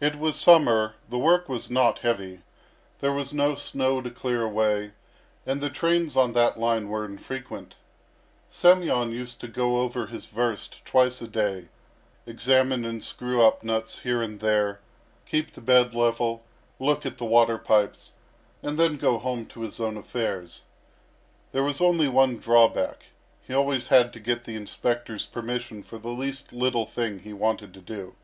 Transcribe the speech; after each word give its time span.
It 0.00 0.18
was 0.18 0.40
summer; 0.40 0.94
the 1.10 1.18
work 1.18 1.46
was 1.46 1.70
not 1.70 1.98
heavy; 1.98 2.40
there 3.00 3.12
was 3.12 3.34
no 3.34 3.54
snow 3.54 4.00
to 4.00 4.10
clear 4.10 4.40
away, 4.42 4.92
and 5.44 5.60
the 5.60 5.68
trains 5.68 6.16
on 6.16 6.32
that 6.32 6.58
line 6.58 6.88
were 6.88 7.04
infrequent. 7.04 7.74
Semyon 8.48 9.12
used 9.12 9.40
to 9.40 9.48
go 9.48 9.80
over 9.80 10.06
his 10.06 10.24
verst 10.24 10.82
twice 10.86 11.20
a 11.20 11.28
day, 11.28 11.68
examine 12.24 12.86
and 12.86 13.04
screw 13.04 13.42
up 13.42 13.62
nuts 13.62 13.98
here 13.98 14.22
and 14.22 14.40
there, 14.40 14.80
keep 15.26 15.52
the 15.52 15.60
bed 15.60 15.94
level, 15.94 16.46
look 16.78 17.04
at 17.04 17.18
the 17.18 17.26
water 17.26 17.58
pipes, 17.58 18.12
and 18.62 18.78
then 18.78 18.96
go 18.96 19.18
home 19.18 19.44
to 19.48 19.60
his 19.60 19.78
own 19.78 19.98
affairs. 19.98 20.62
There 21.50 21.62
was 21.62 21.82
only 21.82 22.08
one 22.08 22.38
drawback 22.38 23.04
he 23.46 23.52
always 23.52 23.88
had 23.88 24.14
to 24.14 24.18
get 24.18 24.44
the 24.44 24.56
inspector's 24.56 25.26
permission 25.26 25.82
for 25.82 25.98
the 25.98 26.08
least 26.08 26.54
little 26.54 26.86
thing 26.86 27.18
he 27.18 27.34
wanted 27.34 27.74
to 27.74 27.82
do. 27.82 28.14